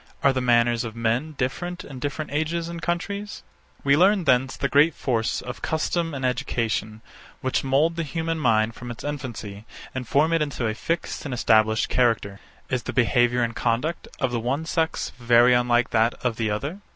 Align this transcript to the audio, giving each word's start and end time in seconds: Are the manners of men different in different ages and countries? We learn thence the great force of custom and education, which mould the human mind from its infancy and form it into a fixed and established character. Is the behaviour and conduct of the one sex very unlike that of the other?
Are 0.23 0.33
the 0.33 0.41
manners 0.41 0.83
of 0.83 0.95
men 0.95 1.33
different 1.37 1.83
in 1.83 1.99
different 1.99 2.31
ages 2.31 2.67
and 2.67 2.81
countries? 2.81 3.43
We 3.83 3.95
learn 3.95 4.23
thence 4.23 4.57
the 4.57 4.67
great 4.67 4.95
force 4.95 5.41
of 5.41 5.61
custom 5.61 6.15
and 6.15 6.25
education, 6.25 7.01
which 7.41 7.63
mould 7.63 7.97
the 7.97 8.01
human 8.01 8.39
mind 8.39 8.73
from 8.73 8.89
its 8.89 9.03
infancy 9.03 9.63
and 9.93 10.07
form 10.07 10.33
it 10.33 10.41
into 10.41 10.65
a 10.65 10.73
fixed 10.73 11.23
and 11.25 11.35
established 11.35 11.87
character. 11.87 12.39
Is 12.67 12.81
the 12.81 12.93
behaviour 12.93 13.43
and 13.43 13.55
conduct 13.55 14.07
of 14.19 14.31
the 14.31 14.39
one 14.39 14.65
sex 14.65 15.11
very 15.19 15.53
unlike 15.53 15.91
that 15.91 16.15
of 16.25 16.37
the 16.37 16.49
other? 16.49 16.79